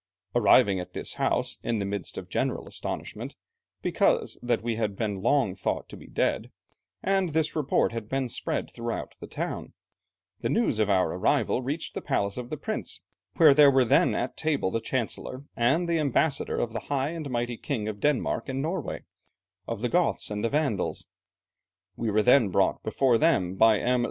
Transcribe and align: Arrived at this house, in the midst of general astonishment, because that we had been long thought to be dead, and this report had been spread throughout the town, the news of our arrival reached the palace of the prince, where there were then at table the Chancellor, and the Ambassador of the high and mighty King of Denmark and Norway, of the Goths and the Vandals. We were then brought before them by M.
Arrived 0.33 0.67
at 0.79 0.93
this 0.93 1.13
house, 1.21 1.59
in 1.61 1.77
the 1.77 1.85
midst 1.85 2.17
of 2.17 2.27
general 2.27 2.67
astonishment, 2.67 3.35
because 3.83 4.39
that 4.41 4.63
we 4.63 4.73
had 4.75 4.95
been 4.95 5.21
long 5.21 5.53
thought 5.53 5.87
to 5.87 5.95
be 5.95 6.07
dead, 6.07 6.49
and 7.03 7.29
this 7.33 7.55
report 7.55 7.91
had 7.91 8.09
been 8.09 8.27
spread 8.27 8.67
throughout 8.71 9.13
the 9.19 9.27
town, 9.27 9.73
the 10.39 10.49
news 10.49 10.79
of 10.79 10.89
our 10.89 11.13
arrival 11.13 11.61
reached 11.61 11.93
the 11.93 12.01
palace 12.01 12.35
of 12.35 12.49
the 12.49 12.57
prince, 12.57 12.99
where 13.37 13.53
there 13.53 13.69
were 13.69 13.85
then 13.85 14.15
at 14.15 14.35
table 14.35 14.71
the 14.71 14.81
Chancellor, 14.81 15.43
and 15.55 15.87
the 15.87 15.99
Ambassador 15.99 16.57
of 16.57 16.73
the 16.73 16.87
high 16.89 17.09
and 17.09 17.29
mighty 17.29 17.55
King 17.55 17.87
of 17.87 17.99
Denmark 17.99 18.49
and 18.49 18.59
Norway, 18.59 19.03
of 19.67 19.83
the 19.83 19.87
Goths 19.89 20.31
and 20.31 20.43
the 20.43 20.49
Vandals. 20.49 21.05
We 21.95 22.09
were 22.09 22.23
then 22.23 22.49
brought 22.49 22.81
before 22.81 23.19
them 23.19 23.53
by 23.53 23.77
M. 23.79 23.99